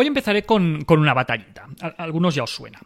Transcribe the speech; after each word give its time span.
Hoy 0.00 0.06
empezaré 0.06 0.44
con, 0.44 0.86
una 0.88 1.12
batallita. 1.12 1.66
algunos 1.96 2.32
ya 2.32 2.44
os 2.44 2.54
suena. 2.54 2.78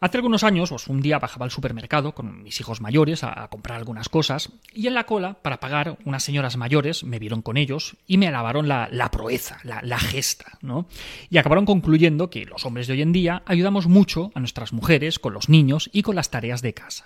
Hace 0.00 0.16
algunos 0.16 0.42
años, 0.42 0.70
pues, 0.70 0.86
un 0.86 1.02
día 1.02 1.18
bajaba 1.18 1.44
al 1.44 1.50
supermercado 1.50 2.14
con 2.14 2.42
mis 2.42 2.58
hijos 2.60 2.80
mayores 2.80 3.24
a, 3.24 3.46
comprar 3.48 3.76
algunas 3.76 4.08
cosas 4.08 4.50
y 4.72 4.86
en 4.86 4.94
la 4.94 5.04
cola, 5.04 5.34
para 5.34 5.60
pagar, 5.60 5.98
unas 6.06 6.22
señoras 6.22 6.56
mayores 6.56 7.04
me 7.04 7.18
vieron 7.18 7.42
con 7.42 7.58
ellos 7.58 7.98
y 8.06 8.16
me 8.16 8.26
alabaron 8.26 8.68
la, 8.68 9.10
proeza, 9.12 9.58
la, 9.64 9.98
gesta, 9.98 10.56
¿no? 10.62 10.86
Y 11.28 11.36
acabaron 11.36 11.66
concluyendo 11.66 12.30
que 12.30 12.46
los 12.46 12.64
hombres 12.64 12.86
de 12.86 12.94
hoy 12.94 13.02
en 13.02 13.12
día 13.12 13.42
ayudamos 13.44 13.86
mucho 13.86 14.30
a 14.34 14.40
nuestras 14.40 14.72
mujeres 14.72 15.18
con 15.18 15.34
los 15.34 15.50
niños 15.50 15.90
y 15.92 16.00
con 16.00 16.16
las 16.16 16.30
tareas 16.30 16.62
de 16.62 16.72
casa. 16.72 17.04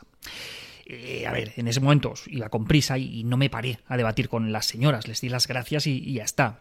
Eh, 0.93 1.25
a 1.25 1.31
ver, 1.31 1.53
en 1.57 1.69
ese 1.69 1.79
momento 1.79 2.15
iba 2.27 2.49
con 2.49 2.65
prisa 2.65 2.99
y, 2.99 3.23
no 3.23 3.37
me 3.37 3.49
paré 3.49 3.79
a 3.87 3.97
debatir 3.97 4.29
con 4.29 4.51
las 4.51 4.67
señoras, 4.67 5.07
les 5.07 5.21
di 5.21 5.29
las 5.29 5.47
gracias 5.47 5.87
y, 5.87 6.15
ya 6.15 6.25
está. 6.25 6.59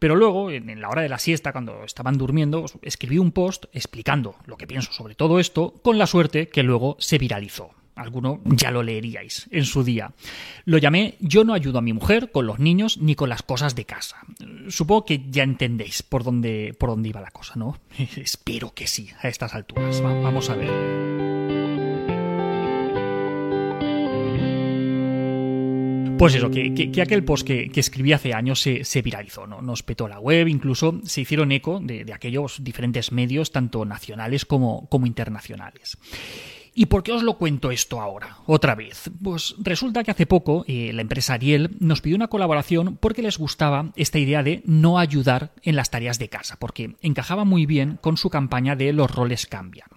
Pero 0.00 0.16
luego, 0.16 0.50
en, 0.50 0.80
la 0.80 0.88
hora 0.88 1.02
de 1.02 1.08
la 1.08 1.18
siesta, 1.18 1.52
cuando 1.52 1.84
estaban 1.84 2.18
durmiendo, 2.18 2.66
escribí 2.82 3.18
un 3.18 3.30
post 3.30 3.66
explicando 3.72 4.34
lo 4.46 4.56
que 4.56 4.66
pienso 4.66 4.92
sobre 4.92 5.14
todo 5.14 5.38
esto, 5.38 5.74
con 5.82 5.96
la 5.96 6.08
suerte 6.08 6.48
que 6.48 6.64
luego 6.64 6.96
se 6.98 7.18
viralizó. 7.18 7.70
Alguno 7.94 8.40
ya 8.44 8.70
lo 8.70 8.82
leeríais 8.82 9.48
en 9.50 9.64
su 9.64 9.84
día. 9.84 10.12
Lo 10.64 10.78
llamé 10.78 11.16
Yo 11.20 11.44
no 11.44 11.52
ayudo 11.52 11.78
a 11.78 11.82
mi 11.82 11.92
mujer 11.92 12.30
con 12.32 12.46
los 12.46 12.58
niños 12.58 12.98
ni 12.98 13.14
con 13.14 13.28
las 13.28 13.42
cosas 13.42 13.74
de 13.74 13.84
casa. 13.84 14.18
Supongo 14.68 15.04
que 15.04 15.24
ya 15.30 15.42
entendéis 15.42 16.02
por 16.02 16.24
dónde, 16.24 16.74
por 16.78 16.90
dónde 16.90 17.08
iba 17.10 17.20
la 17.20 17.30
cosa, 17.30 17.54
¿no? 17.56 17.78
Espero 18.16 18.72
que 18.74 18.86
sí, 18.86 19.10
a 19.20 19.28
estas 19.28 19.54
alturas. 19.54 20.00
vamos 20.00 20.48
a 20.50 20.54
ver. 20.54 21.17
Pues 26.18 26.34
eso, 26.34 26.50
que, 26.50 27.00
aquel 27.00 27.24
post 27.24 27.46
que, 27.46 27.70
escribí 27.74 28.12
hace 28.12 28.34
años 28.34 28.60
se, 28.60 29.02
viralizó, 29.02 29.46
¿no? 29.46 29.62
nos 29.62 29.82
petó 29.82 30.08
la 30.08 30.18
web, 30.18 30.48
incluso 30.48 31.00
se 31.04 31.20
hicieron 31.20 31.52
eco 31.52 31.80
de, 31.80 32.12
aquellos 32.12 32.62
diferentes 32.64 33.12
medios, 33.12 33.52
tanto 33.52 33.84
nacionales 33.84 34.44
como, 34.44 34.88
como 34.88 35.06
internacionales. 35.06 35.96
¿Y 36.74 36.86
por 36.86 37.02
qué 37.02 37.10
os 37.10 37.24
lo 37.24 37.38
cuento 37.38 37.72
esto 37.72 38.00
ahora? 38.00 38.36
Otra 38.46 38.76
vez. 38.76 39.10
Pues 39.20 39.56
resulta 39.58 40.04
que 40.04 40.12
hace 40.12 40.26
poco 40.26 40.64
eh, 40.68 40.92
la 40.92 41.02
empresa 41.02 41.34
Ariel 41.34 41.76
nos 41.80 42.00
pidió 42.00 42.14
una 42.14 42.28
colaboración 42.28 42.96
porque 43.00 43.20
les 43.20 43.36
gustaba 43.36 43.90
esta 43.96 44.20
idea 44.20 44.44
de 44.44 44.62
no 44.64 45.00
ayudar 45.00 45.50
en 45.62 45.74
las 45.74 45.90
tareas 45.90 46.20
de 46.20 46.28
casa, 46.28 46.56
porque 46.60 46.94
encajaba 47.00 47.44
muy 47.44 47.66
bien 47.66 47.98
con 48.00 48.16
su 48.16 48.30
campaña 48.30 48.76
de 48.76 48.92
los 48.92 49.10
roles 49.10 49.46
cambian. 49.46 49.88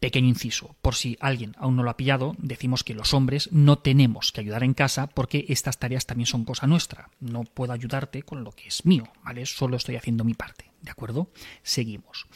Pequeño 0.00 0.28
inciso, 0.28 0.76
por 0.80 0.94
si 0.94 1.18
alguien 1.20 1.54
aún 1.58 1.76
no 1.76 1.82
lo 1.82 1.90
ha 1.90 1.96
pillado, 1.98 2.34
decimos 2.38 2.84
que 2.84 2.94
los 2.94 3.12
hombres 3.12 3.52
no 3.52 3.78
tenemos 3.78 4.32
que 4.32 4.40
ayudar 4.40 4.64
en 4.64 4.72
casa 4.72 5.06
porque 5.08 5.44
estas 5.48 5.78
tareas 5.78 6.06
también 6.06 6.26
son 6.26 6.46
cosa 6.46 6.66
nuestra. 6.66 7.10
No 7.20 7.44
puedo 7.44 7.74
ayudarte 7.74 8.22
con 8.22 8.42
lo 8.42 8.52
que 8.52 8.68
es 8.68 8.86
mío, 8.86 9.04
¿vale? 9.22 9.44
Solo 9.44 9.76
estoy 9.76 9.96
haciendo 9.96 10.24
mi 10.24 10.32
parte, 10.32 10.70
¿de 10.80 10.90
acuerdo? 10.90 11.30
Seguimos. 11.62 12.26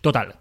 Total, 0.00 0.36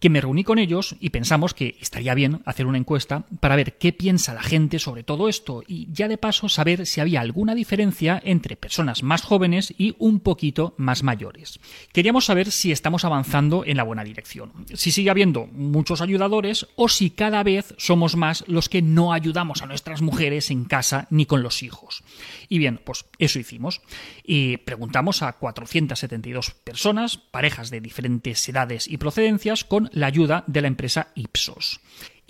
que 0.00 0.10
me 0.10 0.20
reuní 0.20 0.44
con 0.44 0.58
ellos 0.58 0.96
y 0.98 1.10
pensamos 1.10 1.52
que 1.52 1.76
estaría 1.80 2.14
bien 2.14 2.40
hacer 2.46 2.66
una 2.66 2.78
encuesta 2.78 3.26
para 3.38 3.54
ver 3.54 3.76
qué 3.76 3.92
piensa 3.92 4.32
la 4.32 4.42
gente 4.42 4.78
sobre 4.78 5.04
todo 5.04 5.28
esto 5.28 5.62
y 5.66 5.88
ya 5.92 6.08
de 6.08 6.16
paso 6.16 6.48
saber 6.48 6.86
si 6.86 7.00
había 7.00 7.20
alguna 7.20 7.54
diferencia 7.54 8.20
entre 8.24 8.56
personas 8.56 9.02
más 9.02 9.22
jóvenes 9.22 9.74
y 9.76 9.94
un 9.98 10.20
poquito 10.20 10.74
más 10.78 11.02
mayores. 11.02 11.60
Queríamos 11.92 12.24
saber 12.24 12.50
si 12.50 12.72
estamos 12.72 13.04
avanzando 13.04 13.62
en 13.66 13.76
la 13.76 13.82
buena 13.82 14.02
dirección, 14.02 14.52
si 14.72 14.90
sigue 14.90 15.10
habiendo 15.10 15.46
muchos 15.48 16.00
ayudadores 16.00 16.66
o 16.76 16.88
si 16.88 17.10
cada 17.10 17.42
vez 17.42 17.74
somos 17.76 18.16
más 18.16 18.44
los 18.48 18.70
que 18.70 18.80
no 18.80 19.12
ayudamos 19.12 19.60
a 19.60 19.66
nuestras 19.66 20.00
mujeres 20.00 20.50
en 20.50 20.64
casa 20.64 21.06
ni 21.10 21.26
con 21.26 21.42
los 21.42 21.62
hijos. 21.62 22.02
Y 22.48 22.58
bien, 22.58 22.80
pues 22.82 23.04
eso 23.18 23.38
hicimos. 23.38 23.82
Y 24.24 24.56
preguntamos 24.58 25.22
a 25.22 25.34
472 25.34 26.52
personas, 26.52 27.18
parejas 27.18 27.70
de 27.70 27.82
diferentes 27.82 28.48
edades 28.48 28.88
y 28.88 28.96
procedencias, 29.00 29.64
con 29.64 29.90
la 29.92 30.06
ayuda 30.06 30.44
de 30.46 30.60
la 30.60 30.68
empresa 30.68 31.08
Ipsos. 31.16 31.80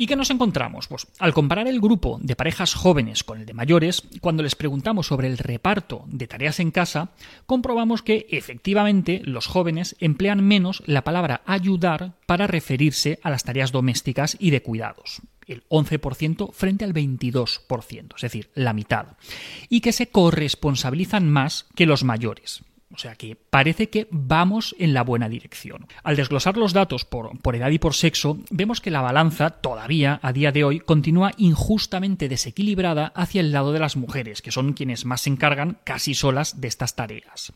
¿Y 0.00 0.06
qué 0.06 0.16
nos 0.16 0.30
encontramos? 0.30 0.88
Pues 0.88 1.06
al 1.18 1.34
comparar 1.34 1.68
el 1.68 1.78
grupo 1.78 2.18
de 2.22 2.34
parejas 2.34 2.72
jóvenes 2.72 3.22
con 3.22 3.38
el 3.38 3.44
de 3.44 3.52
mayores, 3.52 4.02
cuando 4.22 4.42
les 4.42 4.54
preguntamos 4.54 5.08
sobre 5.08 5.26
el 5.26 5.36
reparto 5.36 6.04
de 6.06 6.26
tareas 6.26 6.58
en 6.58 6.70
casa, 6.70 7.10
comprobamos 7.44 8.00
que 8.00 8.26
efectivamente 8.30 9.20
los 9.22 9.46
jóvenes 9.46 9.96
emplean 10.00 10.42
menos 10.42 10.82
la 10.86 11.04
palabra 11.04 11.42
ayudar 11.44 12.14
para 12.24 12.46
referirse 12.46 13.20
a 13.22 13.28
las 13.28 13.44
tareas 13.44 13.72
domésticas 13.72 14.38
y 14.40 14.48
de 14.48 14.62
cuidados 14.62 15.20
el 15.46 15.68
11% 15.68 16.52
frente 16.52 16.84
al 16.84 16.94
22%, 16.94 18.14
es 18.16 18.22
decir, 18.22 18.50
la 18.54 18.72
mitad, 18.72 19.18
y 19.68 19.80
que 19.80 19.92
se 19.92 20.08
corresponsabilizan 20.08 21.28
más 21.28 21.66
que 21.74 21.86
los 21.86 22.04
mayores. 22.04 22.62
O 22.92 22.98
sea 22.98 23.14
que 23.14 23.36
parece 23.36 23.88
que 23.88 24.08
vamos 24.10 24.74
en 24.78 24.94
la 24.94 25.02
buena 25.02 25.28
dirección. 25.28 25.86
Al 26.02 26.16
desglosar 26.16 26.56
los 26.56 26.72
datos 26.72 27.04
por, 27.04 27.30
edad 27.54 27.70
y 27.70 27.78
por 27.78 27.94
sexo, 27.94 28.38
vemos 28.50 28.80
que 28.80 28.90
la 28.90 29.00
balanza 29.00 29.50
todavía 29.50 30.18
a 30.22 30.32
día 30.32 30.50
de 30.50 30.64
hoy 30.64 30.80
continúa 30.80 31.30
injustamente 31.36 32.28
desequilibrada 32.28 33.12
hacia 33.14 33.40
el 33.40 33.52
lado 33.52 33.72
de 33.72 33.78
las 33.78 33.96
mujeres, 33.96 34.42
que 34.42 34.50
son 34.50 34.72
quienes 34.72 35.04
más 35.04 35.22
se 35.22 35.30
encargan 35.30 35.78
casi 35.84 36.14
solas 36.14 36.60
de 36.60 36.68
estas 36.68 36.96
tareas 36.96 37.52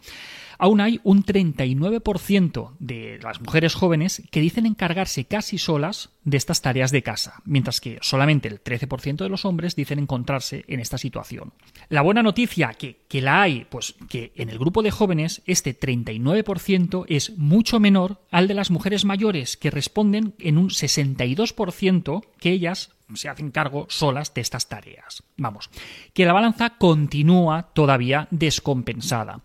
aún 0.65 0.81
hay 0.81 0.99
un 1.05 1.23
39% 1.23 2.71
de 2.79 3.19
las 3.23 3.39
mujeres 3.43 3.75
jóvenes 3.75 4.23
que 4.31 4.41
dicen 4.41 4.65
encargarse 4.65 5.27
casi 5.27 5.59
solas 5.59 6.09
de 6.25 6.39
estas 6.39 6.63
tareas 6.63 6.91
de 6.91 7.03
casa, 7.03 7.43
mientras 7.45 7.83
que 7.83 7.99
solamente 8.01 8.49
el 8.49 8.65
13% 8.65 9.17
de 9.17 9.29
los 9.29 9.45
hombres 9.45 9.77
dicen 9.77 9.99
encontrarse 9.99 10.65
en 10.67 10.81
esta 10.81 10.97
situación. 10.97 11.53
La 11.91 12.01
buena 12.01 12.23
noticia 12.23 12.73
que, 12.79 13.03
que 13.09 13.21
la 13.21 13.43
hay, 13.43 13.67
pues 13.67 13.95
que 14.09 14.33
en 14.37 14.49
el 14.49 14.59
grupo 14.59 14.83
de 14.83 14.91
jóvenes 14.91 15.43
este 15.45 15.79
39% 15.79 17.05
es 17.09 17.37
mucho 17.37 17.79
menor 17.79 18.23
al 18.31 18.49
de 18.49 18.55
las 18.55 18.71
mujeres 18.71 19.05
mayores, 19.05 19.59
que 19.59 19.71
responden 19.71 20.35
en 20.39 20.57
un 20.57 20.71
62% 20.71 22.25
que 22.41 22.53
ellas 22.53 22.91
se 23.13 23.29
hacen 23.29 23.51
cargo 23.51 23.85
solas 23.91 24.33
de 24.33 24.41
estas 24.41 24.67
tareas. 24.71 25.23
Vamos, 25.37 25.69
que 26.15 26.25
la 26.25 26.33
balanza 26.33 26.71
continúa 26.79 27.71
todavía 27.75 28.29
descompensada 28.31 29.43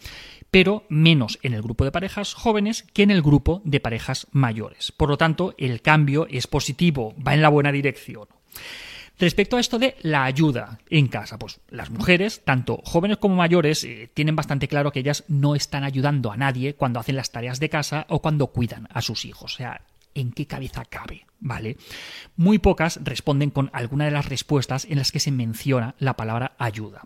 pero 0.52 0.84
menos 0.90 1.40
en 1.44 1.54
el 1.54 1.62
grupo 1.62 1.84
de 1.84 1.92
parejas 1.92 2.34
jóvenes 2.34 2.84
que 2.94 3.04
en 3.04 3.12
el 3.12 3.22
grupo 3.22 3.62
de 3.66 3.80
parejas 3.80 4.28
mayores. 4.32 4.92
Por 4.92 5.10
lo 5.10 5.18
tanto, 5.18 5.54
el 5.58 5.82
cambio 5.82 6.28
es 6.30 6.48
positivo, 6.48 7.16
va 7.26 7.34
en 7.34 7.42
la 7.42 7.50
buena 7.50 7.72
dirección. 7.72 8.28
Respecto 9.20 9.58
a 9.58 9.60
esto 9.60 9.80
de 9.80 9.98
la 10.02 10.24
ayuda 10.24 10.80
en 10.90 11.10
casa, 11.10 11.38
pues 11.38 11.60
las 11.70 11.90
mujeres, 11.90 12.42
tanto 12.46 12.80
jóvenes 12.86 13.18
como 13.18 13.36
mayores, 13.36 13.84
eh, 13.84 14.10
tienen 14.14 14.38
bastante 14.38 14.70
claro 14.70 14.94
que 14.94 15.02
ellas 15.02 15.26
no 15.28 15.56
están 15.56 15.84
ayudando 15.84 16.32
a 16.32 16.38
nadie 16.38 16.76
cuando 16.76 17.02
hacen 17.02 17.18
las 17.18 17.32
tareas 17.32 17.60
de 17.60 17.70
casa 17.70 18.06
o 18.08 18.22
cuando 18.22 18.48
cuidan 18.48 18.88
a 18.94 19.02
sus 19.02 19.26
hijos. 19.26 19.56
O 19.56 19.58
sea, 19.58 19.82
¿en 20.14 20.32
qué 20.32 20.46
cabeza 20.46 20.86
cabe? 20.86 21.26
¿Vale? 21.42 21.78
Muy 22.36 22.60
pocas 22.60 23.00
responden 23.04 23.50
con 23.50 23.70
alguna 23.72 24.06
de 24.06 24.12
las 24.12 24.28
respuestas 24.28 24.86
en 24.86 24.98
las 24.98 25.12
que 25.12 25.22
se 25.22 25.32
menciona 25.32 25.96
la 25.98 26.18
palabra 26.18 26.54
ayuda. 26.58 27.04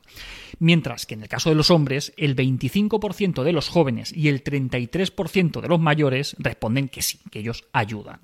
Mientras 0.58 1.06
que 1.06 1.14
en 1.14 1.22
el 1.22 1.30
caso 1.30 1.50
de 1.50 1.56
los 1.56 1.70
hombres, 1.70 2.14
el 2.18 2.36
25% 2.36 3.44
de 3.44 3.54
los 3.54 3.70
jóvenes 3.70 4.12
y 4.12 4.30
el 4.30 4.44
33% 4.44 5.62
de 5.62 5.68
los 5.68 5.80
mayores 5.80 6.36
responden 6.40 6.90
que 6.90 7.04
sí, 7.04 7.20
que 7.30 7.40
ellos 7.40 7.66
ayudan. 7.74 8.22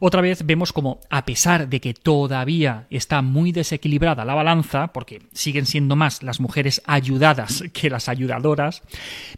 Otra 0.00 0.20
vez 0.20 0.44
vemos 0.44 0.72
como, 0.72 1.00
a 1.10 1.24
pesar 1.24 1.68
de 1.68 1.80
que 1.80 1.94
todavía 1.94 2.86
está 2.90 3.22
muy 3.22 3.52
desequilibrada 3.52 4.24
la 4.24 4.34
balanza, 4.34 4.88
porque 4.88 5.22
siguen 5.32 5.66
siendo 5.66 5.96
más 5.96 6.22
las 6.22 6.40
mujeres 6.40 6.82
ayudadas 6.86 7.64
que 7.72 7.90
las 7.90 8.08
ayudadoras, 8.08 8.82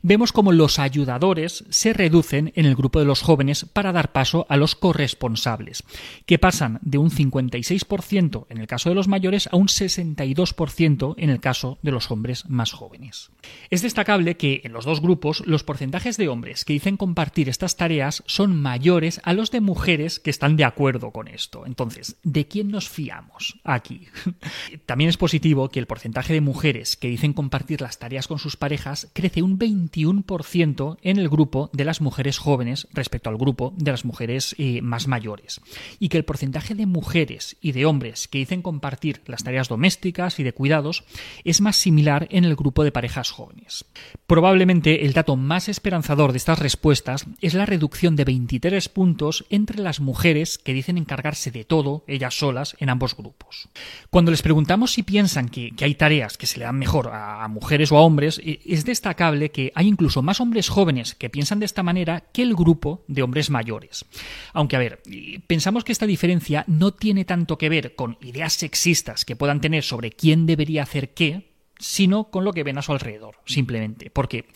vemos 0.03 0.33
como 0.33 0.53
los 0.53 0.79
ayudadores 0.79 1.65
se 1.71 1.93
reducen 1.93 2.53
en 2.57 2.67
el 2.67 2.77
grupo 2.77 2.99
de 2.99 3.05
los 3.05 3.23
jóvenes 3.23 3.65
para 3.65 3.93
dar 3.93 4.13
paso 4.13 4.47
a 4.49 4.57
los 4.57 4.75
corresponsables, 4.75 5.85
que 6.27 6.39
pasan 6.39 6.79
de 6.83 6.99
un 6.99 7.11
56% 7.11 8.47
en 8.49 8.59
el 8.59 8.67
caso 8.67 8.89
de 8.89 8.95
los 8.95 9.09
mayores 9.09 9.49
a 9.53 9.57
un 9.57 9.69
62% 9.69 11.15
en 11.17 11.31
el 11.31 11.41
caso 11.41 11.79
de 11.83 11.93
los 11.93 12.11
hombres 12.11 12.49
más 12.49 12.73
jóvenes. 12.73 13.31
Es 13.71 13.83
destacable 13.83 14.37
que 14.37 14.63
en 14.65 14.73
los 14.73 14.85
dos 14.85 15.01
grupos 15.01 15.43
los 15.47 15.65
porcentajes 15.65 16.17
de 16.17 16.29
hombres 16.29 16.65
que 16.65 16.73
dicen 16.73 16.97
compartir 16.97 17.49
estas 17.49 17.77
tareas 17.77 18.23
son 18.27 18.61
mayores 18.61 19.21
a 19.25 19.33
los 19.33 19.51
de 19.51 19.61
mujeres 19.61 20.21
que 20.21 20.31
están 20.31 20.48
de 20.57 20.65
acuerdo 20.65 21.11
con 21.11 21.29
esto. 21.29 21.67
Entonces, 21.67 22.17
¿de 22.23 22.47
quién 22.47 22.69
nos 22.69 22.89
fiamos 22.89 23.59
aquí? 23.65 24.09
También 24.87 25.11
es 25.11 25.17
positivo 25.17 25.69
que 25.69 25.81
el 25.81 25.87
porcentaje 25.87 26.33
de 26.33 26.41
mujeres 26.41 26.97
que 26.97 27.09
dicen 27.09 27.33
compartir 27.33 27.81
las 27.81 27.99
tareas 27.99 28.29
con 28.29 28.39
sus 28.39 28.57
parejas 28.57 29.11
crece 29.13 29.43
un 29.43 29.59
21% 29.59 30.99
en 31.03 31.19
el 31.19 31.29
grupo 31.29 31.71
de 31.73 31.85
las 31.85 32.01
mujeres 32.01 32.39
jóvenes 32.39 32.89
respecto 32.93 33.31
al 33.31 33.37
grupo 33.37 33.75
de 33.77 33.91
las 33.91 34.05
mujeres 34.05 34.55
eh, 34.59 34.81
más 34.83 35.09
mayores. 35.09 35.61
Y 35.99 36.09
que 36.09 36.19
el 36.19 36.25
porcentaje 36.25 36.75
de 36.75 36.87
mujeres 36.87 37.57
y 37.61 37.73
de 37.73 37.87
hombres 37.87 38.29
que 38.29 38.39
dicen 38.39 38.63
compartir 38.63 39.23
las 39.27 39.45
tareas 39.45 39.69
domésticas 39.69 40.39
y 40.39 40.43
de 40.43 40.53
cuidados 40.53 41.05
es 41.45 41.61
más 41.61 41.77
similar 41.77 42.29
en 42.31 42.45
el 42.45 42.57
grupo 42.57 42.85
de 42.85 42.93
parejas 42.93 43.31
jóvenes. 43.31 43.85
Probablemente 44.27 45.05
el 45.05 45.13
dato 45.13 45.37
más 45.37 45.69
esperanzador 45.69 46.33
de 46.33 46.39
estas 46.39 46.59
respuestas 46.59 47.27
es 47.41 47.55
la 47.55 47.67
reducción 47.67 48.17
de 48.17 48.25
23 48.25 48.89
puntos 48.89 49.47
entre 49.51 49.81
las 49.81 50.01
mujeres 50.01 50.38
que 50.65 50.73
dicen 50.73 50.99
encargarse 50.99 51.51
de 51.51 51.65
todo 51.65 52.05
ellas 52.07 52.39
solas 52.39 52.77
en 52.79 52.91
ambos 52.91 53.17
grupos. 53.17 53.69
Cuando 54.11 54.31
les 54.31 54.43
preguntamos 54.43 54.93
si 54.93 55.03
piensan 55.03 55.49
que, 55.49 55.73
hay 55.81 55.95
tareas 55.95 56.39
que 56.39 56.47
se 56.47 56.59
le 56.59 56.65
dan 56.65 56.79
mejor 56.79 57.11
a, 57.13 57.49
mujeres 57.49 57.91
o 57.91 57.97
a 57.97 58.03
hombres, 58.03 58.41
eh, 58.45 58.61
es 58.65 58.85
destacable 58.85 59.51
que 59.51 59.73
hay 59.75 59.89
incluso 59.89 60.23
más 60.23 60.41
hombres 60.41 60.69
jóvenes 60.69 61.15
que 61.15 61.31
piensan 61.31 61.59
de 61.59 61.67
esta 61.67 61.83
manera 61.83 62.25
que 62.33 62.43
el 62.43 62.55
grupo 62.55 63.05
de 63.09 63.23
hombres 63.23 63.51
mayores. 63.51 64.05
Aunque, 64.53 64.77
a 64.77 64.79
ver, 64.79 65.03
pensamos 65.47 65.85
que 65.85 65.93
esta 65.93 66.07
diferencia 66.07 66.65
no 66.69 66.93
tiene 66.93 67.25
tanto 67.25 67.59
que 67.59 67.69
ver 67.69 67.95
con 67.95 68.19
ideas 68.23 68.53
sexistas 68.53 69.25
que 69.25 69.37
puedan 69.37 69.61
tener 69.61 69.83
sobre 69.83 70.13
quién 70.13 70.47
debería 70.47 70.83
hacer 70.83 71.15
qué, 71.15 71.49
sino 71.79 72.25
con 72.31 72.45
lo 72.45 72.53
que 72.53 72.65
ven 72.65 72.79
a 72.79 72.83
su 72.83 72.93
alrededor, 72.93 73.37
simplemente. 73.45 74.11
Porque 74.11 74.47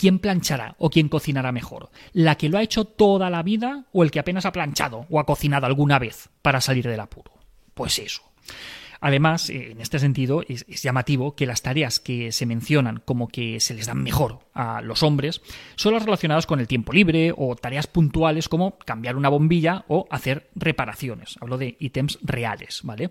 ¿Quién 0.00 0.18
planchará 0.18 0.76
o 0.78 0.88
quién 0.88 1.10
cocinará 1.10 1.52
mejor? 1.52 1.90
¿La 2.14 2.36
que 2.36 2.48
lo 2.48 2.56
ha 2.56 2.62
hecho 2.62 2.86
toda 2.86 3.28
la 3.28 3.42
vida 3.42 3.84
o 3.92 4.02
el 4.02 4.10
que 4.10 4.18
apenas 4.18 4.46
ha 4.46 4.52
planchado 4.52 5.04
o 5.10 5.20
ha 5.20 5.26
cocinado 5.26 5.66
alguna 5.66 5.98
vez 5.98 6.30
para 6.40 6.62
salir 6.62 6.88
del 6.88 7.00
apuro? 7.00 7.32
Pues 7.74 7.98
eso. 7.98 8.22
Además, 9.00 9.48
eh, 9.48 9.72
en 9.72 9.80
este 9.80 9.98
sentido, 9.98 10.42
es, 10.46 10.66
llamativo 10.66 11.34
que 11.34 11.46
las 11.46 11.62
tareas 11.62 12.00
que 12.00 12.32
se 12.32 12.46
mencionan 12.46 13.02
como 13.04 13.28
que 13.28 13.60
se 13.60 13.74
les 13.74 13.86
dan 13.86 14.02
mejor 14.02 14.40
a 14.52 14.82
los 14.82 15.02
hombres 15.02 15.40
son 15.76 15.94
las 15.94 16.04
relacionadas 16.04 16.46
con 16.46 16.60
el 16.60 16.68
tiempo 16.68 16.92
libre 16.92 17.32
o 17.36 17.56
tareas 17.56 17.86
puntuales 17.86 18.48
como 18.48 18.78
cambiar 18.78 19.16
una 19.16 19.28
bombilla 19.28 19.84
o 19.88 20.06
hacer 20.10 20.48
reparaciones. 20.54 21.36
Hablo 21.40 21.56
de 21.56 21.76
ítems 21.78 22.18
reales, 22.22 22.80
¿vale? 22.84 23.10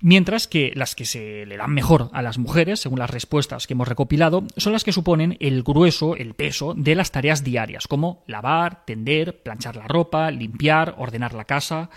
Mientras 0.00 0.46
que 0.46 0.72
las 0.76 0.94
que 0.94 1.04
se 1.04 1.44
le 1.46 1.56
dan 1.56 1.72
mejor 1.72 2.08
a 2.12 2.22
las 2.22 2.38
mujeres, 2.38 2.78
según 2.78 3.00
las 3.00 3.10
respuestas 3.10 3.66
que 3.66 3.74
hemos 3.74 3.88
recopilado, 3.88 4.44
son 4.56 4.72
las 4.72 4.84
que 4.84 4.92
suponen 4.92 5.36
el 5.40 5.64
grueso, 5.64 6.14
el 6.14 6.34
peso 6.34 6.74
de 6.76 6.94
las 6.94 7.10
tareas 7.10 7.42
diarias, 7.42 7.88
como 7.88 8.22
lavar, 8.28 8.84
tender, 8.84 9.42
planchar 9.42 9.74
la 9.74 9.88
ropa, 9.88 10.30
limpiar, 10.30 10.94
ordenar 10.98 11.34
la 11.34 11.46
casa 11.46 11.90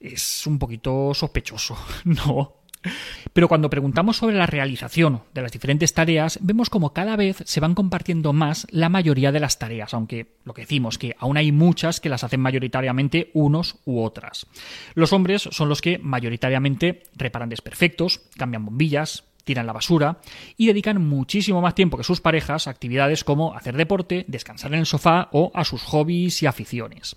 es 0.00 0.46
un 0.46 0.58
poquito 0.58 1.12
sospechoso, 1.14 1.76
¿no? 2.04 2.58
Pero 3.32 3.48
cuando 3.48 3.70
preguntamos 3.70 4.16
sobre 4.16 4.36
la 4.36 4.46
realización 4.46 5.22
de 5.34 5.42
las 5.42 5.52
diferentes 5.52 5.92
tareas, 5.94 6.38
vemos 6.42 6.70
como 6.70 6.92
cada 6.92 7.16
vez 7.16 7.42
se 7.44 7.60
van 7.60 7.74
compartiendo 7.74 8.32
más 8.32 8.66
la 8.70 8.88
mayoría 8.88 9.32
de 9.32 9.40
las 9.40 9.58
tareas, 9.58 9.94
aunque 9.94 10.34
lo 10.44 10.54
que 10.54 10.62
decimos, 10.62 10.98
que 10.98 11.16
aún 11.18 11.36
hay 11.36 11.52
muchas 11.52 12.00
que 12.00 12.08
las 12.08 12.24
hacen 12.24 12.40
mayoritariamente 12.40 13.30
unos 13.34 13.76
u 13.84 14.00
otras. 14.00 14.46
Los 14.94 15.12
hombres 15.12 15.48
son 15.50 15.68
los 15.68 15.82
que 15.82 15.98
mayoritariamente 15.98 17.02
reparan 17.16 17.48
desperfectos, 17.48 18.20
cambian 18.36 18.64
bombillas, 18.64 19.24
tiran 19.44 19.66
la 19.66 19.72
basura 19.72 20.20
y 20.58 20.66
dedican 20.66 21.02
muchísimo 21.04 21.62
más 21.62 21.74
tiempo 21.74 21.96
que 21.96 22.04
sus 22.04 22.20
parejas 22.20 22.66
a 22.66 22.70
actividades 22.70 23.24
como 23.24 23.54
hacer 23.54 23.76
deporte, 23.76 24.26
descansar 24.28 24.74
en 24.74 24.80
el 24.80 24.86
sofá 24.86 25.30
o 25.32 25.50
a 25.54 25.64
sus 25.64 25.82
hobbies 25.84 26.42
y 26.42 26.46
aficiones. 26.46 27.16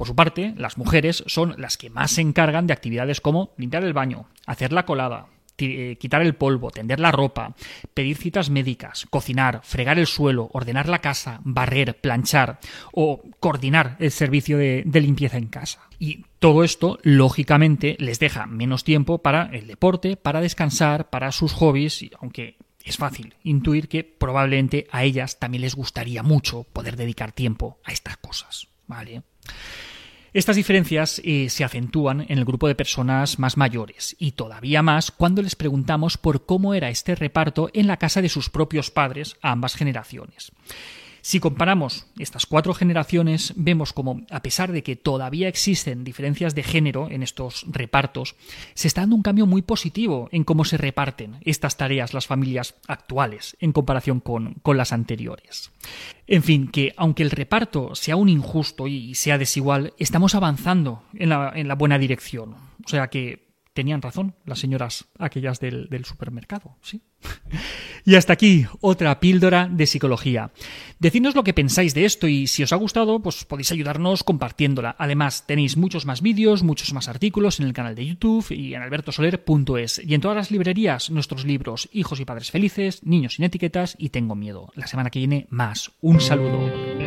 Por 0.00 0.06
su 0.06 0.16
parte, 0.16 0.54
las 0.56 0.78
mujeres 0.78 1.22
son 1.26 1.54
las 1.58 1.76
que 1.76 1.90
más 1.90 2.12
se 2.12 2.22
encargan 2.22 2.66
de 2.66 2.72
actividades 2.72 3.20
como 3.20 3.52
limpiar 3.58 3.84
el 3.84 3.92
baño, 3.92 4.30
hacer 4.46 4.72
la 4.72 4.86
colada, 4.86 5.26
eh, 5.58 5.98
quitar 6.00 6.22
el 6.22 6.36
polvo, 6.36 6.70
tender 6.70 7.00
la 7.00 7.12
ropa, 7.12 7.54
pedir 7.92 8.16
citas 8.16 8.48
médicas, 8.48 9.06
cocinar, 9.10 9.60
fregar 9.62 9.98
el 9.98 10.06
suelo, 10.06 10.48
ordenar 10.54 10.88
la 10.88 11.00
casa, 11.02 11.42
barrer, 11.44 12.00
planchar 12.00 12.60
o 12.94 13.20
coordinar 13.40 13.96
el 13.98 14.10
servicio 14.10 14.56
de, 14.56 14.84
limpieza 14.90 15.36
en 15.36 15.48
casa. 15.48 15.82
Y 15.98 16.24
todo 16.38 16.64
esto, 16.64 16.98
lógicamente, 17.02 17.98
les 17.98 18.18
deja 18.18 18.46
menos 18.46 18.84
tiempo 18.84 19.18
para 19.18 19.50
el 19.52 19.66
deporte, 19.66 20.16
para 20.16 20.40
descansar, 20.40 21.10
para 21.10 21.30
sus 21.30 21.52
hobbies, 21.52 22.06
aunque 22.18 22.56
es 22.82 22.96
fácil 22.96 23.34
intuir 23.42 23.86
que 23.86 24.02
probablemente 24.04 24.86
a 24.92 25.04
ellas 25.04 25.38
también 25.38 25.60
les 25.60 25.74
gustaría 25.74 26.22
mucho 26.22 26.64
poder 26.64 26.96
dedicar 26.96 27.32
tiempo 27.32 27.80
a 27.84 27.92
estas 27.92 28.16
cosas. 28.16 28.66
¿Vale? 28.86 29.22
Estas 30.32 30.54
diferencias 30.54 31.20
eh, 31.24 31.48
se 31.50 31.64
acentúan 31.64 32.20
en 32.28 32.38
el 32.38 32.44
grupo 32.44 32.68
de 32.68 32.76
personas 32.76 33.40
más 33.40 33.56
mayores 33.56 34.14
y 34.18 34.32
todavía 34.32 34.80
más 34.80 35.10
cuando 35.10 35.42
les 35.42 35.56
preguntamos 35.56 36.18
por 36.18 36.46
cómo 36.46 36.72
era 36.74 36.88
este 36.88 37.16
reparto 37.16 37.68
en 37.72 37.88
la 37.88 37.96
casa 37.96 38.22
de 38.22 38.28
sus 38.28 38.48
propios 38.48 38.92
padres 38.92 39.36
a 39.42 39.50
ambas 39.50 39.74
generaciones. 39.74 40.52
Si 41.22 41.40
comparamos 41.40 42.06
estas 42.18 42.46
cuatro 42.46 42.74
generaciones, 42.74 43.52
vemos 43.56 43.92
como, 43.92 44.22
a 44.30 44.42
pesar 44.42 44.72
de 44.72 44.82
que 44.82 44.96
todavía 44.96 45.48
existen 45.48 46.04
diferencias 46.04 46.54
de 46.54 46.62
género 46.62 47.08
en 47.10 47.22
estos 47.22 47.64
repartos, 47.68 48.36
se 48.74 48.88
está 48.88 49.02
dando 49.02 49.16
un 49.16 49.22
cambio 49.22 49.46
muy 49.46 49.62
positivo 49.62 50.28
en 50.32 50.44
cómo 50.44 50.64
se 50.64 50.76
reparten 50.76 51.38
estas 51.42 51.76
tareas 51.76 52.14
las 52.14 52.26
familias 52.26 52.74
actuales 52.86 53.56
en 53.60 53.72
comparación 53.72 54.20
con, 54.20 54.54
con 54.62 54.76
las 54.76 54.92
anteriores. 54.92 55.70
En 56.26 56.42
fin, 56.42 56.68
que 56.68 56.94
aunque 56.96 57.22
el 57.22 57.30
reparto 57.30 57.94
sea 57.94 58.16
un 58.16 58.28
injusto 58.28 58.86
y 58.86 59.14
sea 59.14 59.38
desigual, 59.38 59.94
estamos 59.98 60.34
avanzando 60.34 61.02
en 61.14 61.30
la, 61.30 61.52
en 61.54 61.68
la 61.68 61.74
buena 61.74 61.98
dirección. 61.98 62.54
O 62.84 62.88
sea 62.88 63.08
que 63.08 63.49
tenían 63.72 64.02
razón 64.02 64.34
las 64.44 64.58
señoras 64.58 65.06
aquellas 65.18 65.60
del, 65.60 66.04
supermercado, 66.04 66.76
¿sí? 66.82 67.02
y 68.04 68.14
hasta 68.14 68.32
aquí 68.32 68.66
otra 68.80 69.20
píldora 69.20 69.68
de 69.70 69.86
psicología. 69.86 70.50
Decidnos 70.98 71.34
lo 71.34 71.44
que 71.44 71.54
pensáis 71.54 71.94
de 71.94 72.04
esto 72.04 72.26
y 72.26 72.46
si 72.46 72.62
os 72.62 72.72
ha 72.72 72.76
gustado, 72.76 73.20
pues 73.20 73.44
podéis 73.44 73.72
ayudarnos 73.72 74.24
compartiéndola. 74.24 74.96
Además, 74.98 75.46
tenéis 75.46 75.76
muchos 75.76 76.06
más 76.06 76.22
vídeos, 76.22 76.62
muchos 76.62 76.92
más 76.92 77.08
artículos 77.08 77.60
en 77.60 77.66
el 77.66 77.72
canal 77.72 77.94
de 77.94 78.06
YouTube 78.06 78.50
y 78.50 78.74
en 78.74 78.82
albertosoler.es 78.82 80.02
y 80.04 80.14
en 80.14 80.20
todas 80.20 80.36
las 80.36 80.50
librerías 80.50 81.10
nuestros 81.10 81.44
libros 81.44 81.88
Hijos 81.92 82.20
y 82.20 82.24
Padres 82.24 82.50
Felices, 82.50 83.04
Niños 83.04 83.34
sin 83.34 83.44
Etiquetas 83.44 83.96
y 83.98 84.10
Tengo 84.10 84.34
Miedo. 84.34 84.72
La 84.74 84.86
semana 84.86 85.10
que 85.10 85.20
viene 85.20 85.46
más. 85.50 85.92
Un 86.00 86.20
saludo. 86.20 86.99